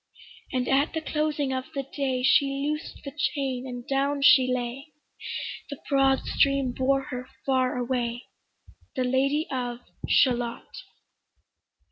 [0.51, 4.93] And at the closing of the day She loosed the chain, and down she lay;
[5.69, 8.25] The broad stream bore her far away,
[8.95, 10.71] The Lady of Shalott.